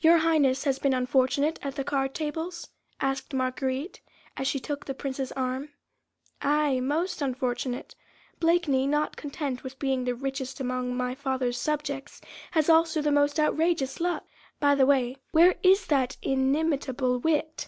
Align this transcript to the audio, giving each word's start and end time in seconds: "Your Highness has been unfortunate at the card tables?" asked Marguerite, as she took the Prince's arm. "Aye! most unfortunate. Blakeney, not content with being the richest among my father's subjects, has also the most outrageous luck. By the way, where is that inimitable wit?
"Your 0.00 0.18
Highness 0.18 0.64
has 0.64 0.80
been 0.80 0.92
unfortunate 0.92 1.60
at 1.62 1.76
the 1.76 1.84
card 1.84 2.12
tables?" 2.12 2.70
asked 3.00 3.32
Marguerite, 3.32 4.00
as 4.36 4.48
she 4.48 4.58
took 4.58 4.84
the 4.84 4.92
Prince's 4.92 5.30
arm. 5.30 5.68
"Aye! 6.42 6.80
most 6.80 7.22
unfortunate. 7.22 7.94
Blakeney, 8.40 8.88
not 8.88 9.14
content 9.14 9.62
with 9.62 9.78
being 9.78 10.02
the 10.02 10.16
richest 10.16 10.58
among 10.58 10.96
my 10.96 11.14
father's 11.14 11.58
subjects, 11.58 12.20
has 12.50 12.68
also 12.68 13.00
the 13.00 13.12
most 13.12 13.38
outrageous 13.38 14.00
luck. 14.00 14.24
By 14.58 14.74
the 14.74 14.84
way, 14.84 15.16
where 15.30 15.54
is 15.62 15.86
that 15.86 16.16
inimitable 16.22 17.20
wit? 17.20 17.66